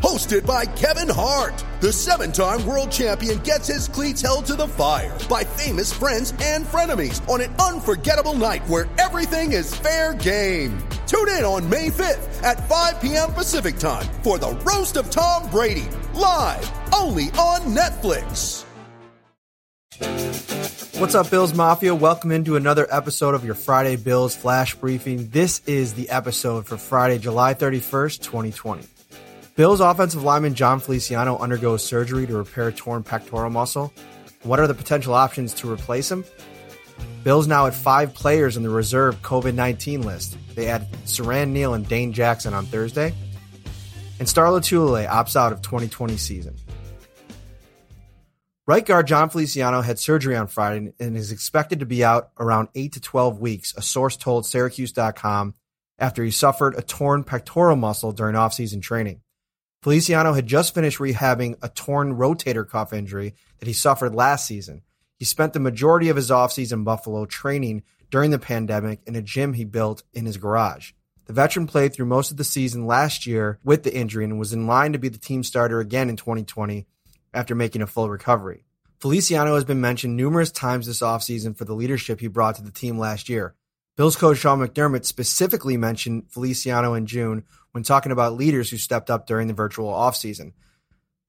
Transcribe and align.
Hosted 0.00 0.46
by 0.46 0.64
Kevin 0.64 1.08
Hart, 1.08 1.64
the 1.80 1.92
seven 1.92 2.30
time 2.30 2.64
world 2.64 2.88
champion 2.88 3.40
gets 3.40 3.66
his 3.66 3.88
cleats 3.88 4.22
held 4.22 4.46
to 4.46 4.54
the 4.54 4.68
fire 4.68 5.16
by 5.28 5.42
famous 5.42 5.92
friends 5.92 6.32
and 6.40 6.64
frenemies 6.64 7.26
on 7.28 7.40
an 7.40 7.52
unforgettable 7.56 8.34
night 8.34 8.64
where 8.68 8.86
everything 8.98 9.52
is 9.52 9.74
fair 9.74 10.14
game. 10.14 10.78
Tune 11.08 11.28
in 11.30 11.42
on 11.42 11.68
May 11.68 11.88
5th 11.88 12.42
at 12.44 12.68
5 12.68 13.00
p.m. 13.00 13.32
Pacific 13.32 13.76
time 13.78 14.06
for 14.22 14.38
the 14.38 14.50
Roast 14.62 14.96
of 14.96 15.10
Tom 15.10 15.50
Brady, 15.50 15.88
live 16.14 16.70
only 16.94 17.24
on 17.32 17.62
Netflix. 17.74 18.64
What's 21.00 21.16
up, 21.16 21.28
Bills 21.30 21.54
Mafia? 21.54 21.92
Welcome 21.92 22.30
into 22.30 22.54
another 22.54 22.86
episode 22.88 23.34
of 23.34 23.44
your 23.44 23.54
Friday 23.56 23.96
Bills 23.96 24.36
Flash 24.36 24.76
Briefing. 24.76 25.30
This 25.30 25.60
is 25.66 25.94
the 25.94 26.08
episode 26.10 26.66
for 26.66 26.76
Friday, 26.76 27.18
July 27.18 27.54
31st, 27.54 28.22
2020. 28.22 28.86
Bills 29.58 29.80
offensive 29.80 30.22
lineman 30.22 30.54
Jon 30.54 30.78
Feliciano 30.78 31.36
undergoes 31.36 31.82
surgery 31.82 32.28
to 32.28 32.36
repair 32.36 32.70
torn 32.70 33.02
pectoral 33.02 33.50
muscle. 33.50 33.92
What 34.44 34.60
are 34.60 34.68
the 34.68 34.74
potential 34.74 35.14
options 35.14 35.52
to 35.54 35.68
replace 35.68 36.08
him? 36.08 36.24
Bills 37.24 37.48
now 37.48 37.66
at 37.66 37.74
five 37.74 38.14
players 38.14 38.56
on 38.56 38.62
the 38.62 38.70
reserve 38.70 39.20
COVID 39.22 39.56
19 39.56 40.02
list. 40.02 40.38
They 40.54 40.68
add 40.68 40.88
Siran 41.06 41.48
Neal 41.48 41.74
and 41.74 41.88
Dane 41.88 42.12
Jackson 42.12 42.54
on 42.54 42.66
Thursday. 42.66 43.12
And 44.20 44.28
Star 44.28 44.46
Lotulelei 44.46 45.08
opts 45.08 45.34
out 45.34 45.52
of 45.52 45.60
2020 45.60 46.16
season. 46.18 46.54
Right 48.64 48.86
guard 48.86 49.08
Jon 49.08 49.28
Feliciano 49.28 49.80
had 49.80 49.98
surgery 49.98 50.36
on 50.36 50.46
Friday 50.46 50.92
and 51.00 51.16
is 51.16 51.32
expected 51.32 51.80
to 51.80 51.86
be 51.86 52.04
out 52.04 52.30
around 52.38 52.68
8 52.76 52.92
to 52.92 53.00
12 53.00 53.40
weeks, 53.40 53.74
a 53.76 53.82
source 53.82 54.16
told 54.16 54.46
Syracuse.com 54.46 55.54
after 55.98 56.22
he 56.22 56.30
suffered 56.30 56.76
a 56.76 56.82
torn 56.82 57.24
pectoral 57.24 57.74
muscle 57.74 58.12
during 58.12 58.36
offseason 58.36 58.80
training. 58.80 59.20
Feliciano 59.82 60.32
had 60.32 60.46
just 60.46 60.74
finished 60.74 60.98
rehabbing 60.98 61.56
a 61.62 61.68
torn 61.68 62.16
rotator 62.16 62.68
cuff 62.68 62.92
injury 62.92 63.34
that 63.58 63.68
he 63.68 63.72
suffered 63.72 64.14
last 64.14 64.46
season. 64.46 64.82
He 65.16 65.24
spent 65.24 65.52
the 65.52 65.60
majority 65.60 66.08
of 66.08 66.16
his 66.16 66.30
offseason 66.30 66.72
in 66.72 66.84
Buffalo 66.84 67.26
training 67.26 67.82
during 68.10 68.30
the 68.30 68.38
pandemic 68.38 69.00
in 69.06 69.14
a 69.14 69.22
gym 69.22 69.52
he 69.52 69.64
built 69.64 70.02
in 70.12 70.26
his 70.26 70.36
garage. 70.36 70.92
The 71.26 71.32
veteran 71.32 71.66
played 71.66 71.92
through 71.92 72.06
most 72.06 72.30
of 72.30 72.38
the 72.38 72.44
season 72.44 72.86
last 72.86 73.26
year 73.26 73.60
with 73.62 73.82
the 73.82 73.94
injury 73.94 74.24
and 74.24 74.38
was 74.38 74.52
in 74.52 74.66
line 74.66 74.94
to 74.94 74.98
be 74.98 75.08
the 75.08 75.18
team 75.18 75.42
starter 75.42 75.78
again 75.78 76.08
in 76.08 76.16
2020 76.16 76.86
after 77.32 77.54
making 77.54 77.82
a 77.82 77.86
full 77.86 78.08
recovery. 78.08 78.64
Feliciano 78.98 79.54
has 79.54 79.64
been 79.64 79.80
mentioned 79.80 80.16
numerous 80.16 80.50
times 80.50 80.86
this 80.86 81.02
offseason 81.02 81.56
for 81.56 81.64
the 81.64 81.74
leadership 81.74 82.18
he 82.18 82.26
brought 82.26 82.56
to 82.56 82.62
the 82.62 82.72
team 82.72 82.98
last 82.98 83.28
year. 83.28 83.54
Bills 83.98 84.14
coach 84.14 84.38
Sean 84.38 84.60
McDermott 84.60 85.04
specifically 85.04 85.76
mentioned 85.76 86.30
Feliciano 86.30 86.94
in 86.94 87.06
June 87.06 87.42
when 87.72 87.82
talking 87.82 88.12
about 88.12 88.36
leaders 88.36 88.70
who 88.70 88.76
stepped 88.76 89.10
up 89.10 89.26
during 89.26 89.48
the 89.48 89.54
virtual 89.54 89.92
offseason. 89.92 90.52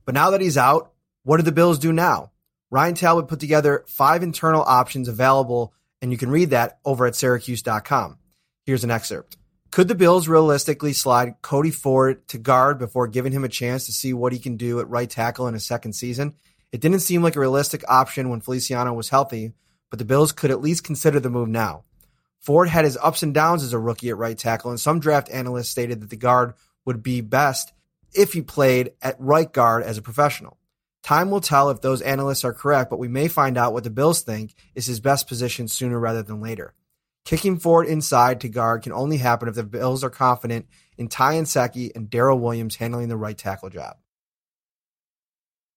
But 0.06 0.14
now 0.14 0.30
that 0.30 0.42
he's 0.42 0.56
out, 0.56 0.92
what 1.24 1.38
do 1.38 1.44
the 1.44 1.52
Bills 1.52 1.80
do 1.80 1.92
now? 1.92 2.30
Ryan 2.70 2.94
Talbot 2.94 3.28
put 3.28 3.40
together 3.40 3.84
five 3.88 4.22
internal 4.22 4.62
options 4.62 5.08
available, 5.08 5.74
and 6.00 6.12
you 6.12 6.18
can 6.20 6.30
read 6.30 6.52
that 6.52 6.78
over 6.86 7.08
at 7.08 7.16
syracuse.com. 7.16 8.20
Here's 8.68 8.84
an 8.84 8.92
excerpt. 8.92 9.38
Could 9.72 9.88
the 9.88 9.96
Bills 9.96 10.28
realistically 10.28 10.94
slide 10.94 11.42
Cody 11.42 11.72
Ford 11.72 12.28
to 12.28 12.38
guard 12.38 12.78
before 12.78 13.08
giving 13.08 13.32
him 13.32 13.44
a 13.44 13.50
chance 13.50 13.88
to 13.88 13.92
see 13.92 14.14
what 14.14 14.32
he 14.32 14.38
can 14.38 14.58
do 14.58 14.80
at 14.80 14.88
right 14.88 15.10
tackle 15.10 15.48
in 15.48 15.56
his 15.56 15.66
second 15.66 15.94
season? 15.94 16.36
It 16.72 16.82
didn't 16.82 17.00
seem 17.00 17.24
like 17.24 17.36
a 17.36 17.40
realistic 17.40 17.84
option 17.90 18.30
when 18.30 18.42
Feliciano 18.42 18.94
was 18.94 19.10
healthy, 19.10 19.54
but 19.90 19.98
the 19.98 20.06
Bills 20.06 20.32
could 20.32 20.52
at 20.52 20.62
least 20.62 20.84
consider 20.84 21.20
the 21.20 21.32
move 21.32 21.50
now. 21.50 21.86
Ford 22.40 22.70
had 22.70 22.86
his 22.86 22.98
ups 22.98 23.24
and 23.24 23.34
downs 23.34 23.64
as 23.64 23.74
a 23.74 23.80
rookie 23.80 24.10
at 24.10 24.18
right 24.18 24.38
tackle, 24.38 24.72
and 24.72 24.80
some 24.80 25.00
draft 25.00 25.30
analysts 25.30 25.70
stated 25.70 26.02
that 26.02 26.10
the 26.10 26.16
guard 26.16 26.54
would 26.86 27.04
be 27.04 27.22
best 27.22 27.74
if 28.14 28.34
he 28.34 28.42
played 28.42 28.92
at 29.02 29.20
right 29.20 29.52
guard 29.52 29.84
as 29.84 29.98
a 29.98 30.02
professional. 30.02 30.58
Time 31.04 31.32
will 31.32 31.42
tell 31.42 31.70
if 31.70 31.82
those 31.82 32.02
analysts 32.02 32.44
are 32.44 32.54
correct, 32.54 32.90
but 32.90 33.00
we 33.00 33.08
may 33.08 33.28
find 33.28 33.58
out 33.58 33.74
what 33.74 33.84
the 33.84 33.90
Bills 33.90 34.22
think 34.22 34.54
is 34.76 34.86
his 34.86 35.00
best 35.00 35.28
position 35.28 35.68
sooner 35.68 36.00
rather 36.00 36.24
than 36.24 36.42
later. 36.42 36.74
Kicking 37.26 37.60
Ford 37.60 37.88
inside 37.88 38.42
to 38.42 38.50
guard 38.50 38.84
can 38.84 38.92
only 38.92 39.18
happen 39.18 39.48
if 39.48 39.56
the 39.56 39.64
Bills 39.64 40.04
are 40.04 40.10
confident 40.10 40.68
in 40.98 41.08
Ty 41.08 41.36
Nsekhe 41.36 41.92
and 41.96 42.10
Daryl 42.10 42.40
Williams 42.40 42.76
handling 42.76 43.08
the 43.08 43.18
right 43.18 43.38
tackle 43.38 43.70
job. 43.70 43.98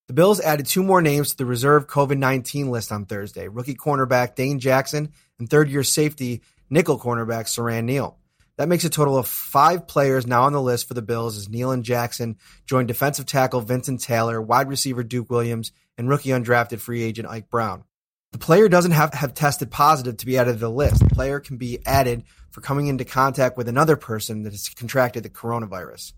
The 0.07 0.13
Bills 0.13 0.41
added 0.41 0.65
two 0.65 0.83
more 0.83 1.01
names 1.01 1.31
to 1.31 1.37
the 1.37 1.45
reserve 1.45 1.87
COVID 1.87 2.17
19 2.17 2.69
list 2.69 2.91
on 2.91 3.05
Thursday 3.05 3.47
rookie 3.47 3.75
cornerback 3.75 4.35
Dane 4.35 4.59
Jackson 4.59 5.13
and 5.39 5.49
third 5.49 5.69
year 5.69 5.83
safety 5.83 6.41
nickel 6.73 6.99
cornerback 6.99 7.45
Siran 7.45 7.85
Neal. 7.85 8.17
That 8.57 8.67
makes 8.67 8.83
a 8.83 8.89
total 8.89 9.17
of 9.17 9.27
five 9.27 9.87
players 9.87 10.27
now 10.27 10.43
on 10.43 10.53
the 10.53 10.61
list 10.61 10.87
for 10.87 10.93
the 10.95 11.01
Bills 11.01 11.37
as 11.37 11.49
Neal 11.49 11.71
and 11.71 11.83
Jackson 11.83 12.37
join 12.65 12.85
defensive 12.85 13.25
tackle 13.25 13.61
Vincent 13.61 14.01
Taylor, 14.01 14.41
wide 14.41 14.67
receiver 14.67 15.03
Duke 15.03 15.29
Williams, 15.29 15.71
and 15.97 16.09
rookie 16.09 16.29
undrafted 16.29 16.79
free 16.79 17.03
agent 17.03 17.27
Ike 17.29 17.49
Brown. 17.49 17.83
The 18.31 18.39
player 18.39 18.67
doesn't 18.67 18.91
have 18.91 19.13
have 19.13 19.35
tested 19.35 19.69
positive 19.69 20.17
to 20.17 20.25
be 20.25 20.37
added 20.37 20.53
to 20.53 20.59
the 20.59 20.69
list. 20.69 20.99
The 20.99 21.15
player 21.15 21.39
can 21.39 21.57
be 21.57 21.79
added 21.85 22.23
for 22.49 22.61
coming 22.61 22.87
into 22.87 23.05
contact 23.05 23.57
with 23.57 23.67
another 23.67 23.95
person 23.95 24.43
that 24.43 24.53
has 24.53 24.69
contracted 24.69 25.21
the 25.21 25.29
coronavirus. 25.29 26.13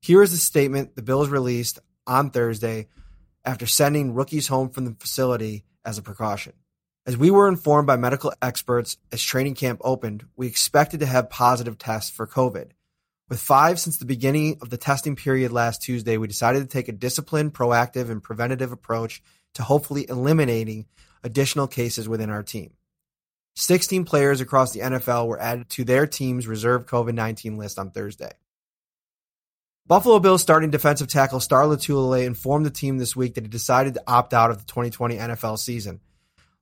Here 0.00 0.22
is 0.22 0.32
the 0.32 0.36
statement 0.36 0.96
the 0.96 1.02
Bills 1.02 1.28
released 1.28 1.78
on 2.06 2.30
Thursday 2.30 2.88
after 3.44 3.66
sending 3.66 4.14
rookies 4.14 4.48
home 4.48 4.70
from 4.70 4.84
the 4.84 4.96
facility 4.98 5.64
as 5.84 5.98
a 5.98 6.02
precaution. 6.02 6.54
As 7.06 7.18
we 7.18 7.30
were 7.30 7.48
informed 7.48 7.86
by 7.86 7.96
medical 7.96 8.32
experts 8.40 8.96
as 9.12 9.22
training 9.22 9.56
camp 9.56 9.78
opened, 9.84 10.24
we 10.36 10.46
expected 10.46 11.00
to 11.00 11.06
have 11.06 11.28
positive 11.28 11.76
tests 11.76 12.10
for 12.10 12.26
COVID. 12.26 12.70
With 13.28 13.40
five 13.40 13.78
since 13.78 13.98
the 13.98 14.06
beginning 14.06 14.56
of 14.62 14.70
the 14.70 14.78
testing 14.78 15.14
period 15.14 15.52
last 15.52 15.82
Tuesday, 15.82 16.16
we 16.16 16.28
decided 16.28 16.60
to 16.60 16.66
take 16.66 16.88
a 16.88 16.92
disciplined, 16.92 17.52
proactive, 17.52 18.10
and 18.10 18.22
preventative 18.22 18.72
approach 18.72 19.22
to 19.54 19.62
hopefully 19.62 20.08
eliminating 20.08 20.86
additional 21.22 21.66
cases 21.66 22.08
within 22.08 22.30
our 22.30 22.42
team. 22.42 22.72
16 23.56 24.06
players 24.06 24.40
across 24.40 24.72
the 24.72 24.80
NFL 24.80 25.26
were 25.26 25.40
added 25.40 25.68
to 25.70 25.84
their 25.84 26.06
team's 26.06 26.46
reserve 26.46 26.86
COVID 26.86 27.12
19 27.12 27.58
list 27.58 27.78
on 27.78 27.90
Thursday. 27.90 28.32
Buffalo 29.86 30.20
Bills 30.20 30.40
starting 30.40 30.70
defensive 30.70 31.08
tackle 31.08 31.40
Star 31.40 31.64
Lotulelei 31.64 32.24
informed 32.24 32.64
the 32.64 32.70
team 32.70 32.96
this 32.96 33.14
week 33.14 33.34
that 33.34 33.44
he 33.44 33.50
decided 33.50 33.92
to 33.94 34.02
opt 34.06 34.32
out 34.32 34.50
of 34.50 34.56
the 34.56 34.64
2020 34.64 35.16
NFL 35.16 35.58
season. 35.58 36.00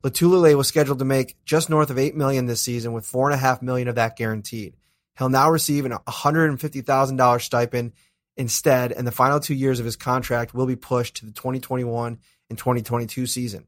Lotulelei 0.02 0.56
was 0.56 0.66
scheduled 0.66 0.98
to 0.98 1.04
make 1.04 1.36
just 1.44 1.70
north 1.70 1.90
of 1.90 1.98
eight 1.98 2.16
million 2.16 2.46
this 2.46 2.60
season, 2.60 2.92
with 2.92 3.06
four 3.06 3.30
and 3.30 3.34
a 3.34 3.42
half 3.42 3.62
million 3.62 3.88
of 3.88 3.94
that 3.94 4.16
guaranteed. 4.16 4.76
He'll 5.16 5.28
now 5.28 5.50
receive 5.50 5.84
an 5.84 5.92
$150,000 5.92 7.40
stipend 7.40 7.92
instead, 8.36 8.92
and 8.92 9.06
the 9.06 9.12
final 9.12 9.38
two 9.38 9.54
years 9.54 9.78
of 9.78 9.84
his 9.84 9.96
contract 9.96 10.54
will 10.54 10.66
be 10.66 10.76
pushed 10.76 11.16
to 11.16 11.26
the 11.26 11.32
2021 11.32 12.18
and 12.48 12.58
2022 12.58 13.26
season. 13.26 13.66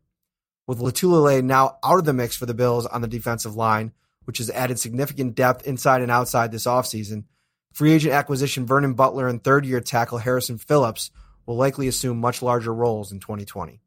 With 0.66 0.78
Lotulelei 0.78 1.42
now 1.44 1.78
out 1.84 1.98
of 1.98 2.04
the 2.04 2.12
mix 2.12 2.36
for 2.36 2.46
the 2.46 2.54
Bills 2.54 2.86
on 2.86 3.02
the 3.02 3.08
defensive 3.08 3.54
line, 3.54 3.92
which 4.24 4.38
has 4.38 4.50
added 4.50 4.78
significant 4.78 5.34
depth 5.34 5.66
inside 5.66 6.02
and 6.02 6.10
outside 6.10 6.50
this 6.50 6.64
offseason, 6.64 7.24
free 7.72 7.92
agent 7.92 8.14
acquisition 8.14 8.66
Vernon 8.66 8.94
Butler 8.94 9.28
and 9.28 9.44
third 9.44 9.66
year 9.66 9.80
tackle 9.80 10.18
Harrison 10.18 10.58
Phillips 10.58 11.10
will 11.46 11.56
likely 11.56 11.86
assume 11.86 12.18
much 12.18 12.40
larger 12.40 12.72
roles 12.72 13.12
in 13.12 13.20
2020. 13.20 13.80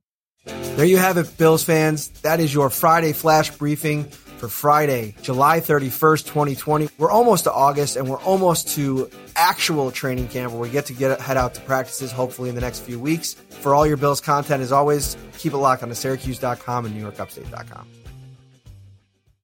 There 0.77 0.85
you 0.85 0.97
have 0.97 1.18
it, 1.18 1.39
Bills 1.39 1.63
fans. 1.63 2.09
That 2.21 2.39
is 2.39 2.53
your 2.53 2.69
Friday 2.69 3.12
flash 3.12 3.50
briefing 3.50 4.03
for 4.03 4.47
Friday, 4.47 5.15
July 5.24 5.59
31st, 5.59 6.27
2020. 6.27 6.89
We're 7.00 7.09
almost 7.09 7.45
to 7.45 7.51
August 7.51 7.95
and 7.95 8.07
we're 8.07 8.19
almost 8.19 8.68
to 8.75 9.09
actual 9.35 9.89
training 9.89 10.27
camp 10.27 10.53
where 10.53 10.62
we 10.62 10.69
get 10.69 10.85
to 10.85 10.94
get 10.94 11.19
head 11.19 11.35
out 11.35 11.56
to 11.56 11.62
practices 11.62 12.12
hopefully 12.12 12.50
in 12.50 12.53
the 12.53 12.62
next 12.62 12.81
few 12.81 13.00
weeks. 13.00 13.33
For 13.33 13.74
all 13.74 13.88
your 13.88 13.97
Bills 13.97 14.21
content, 14.21 14.62
as 14.62 14.71
always, 14.71 15.18
keep 15.39 15.53
it 15.53 15.57
locked 15.57 15.81
on 15.81 15.89
to 15.89 15.95
Syracuse.com 15.95 16.85
and 16.85 16.95
NewYorkUpstate.com. 16.95 17.88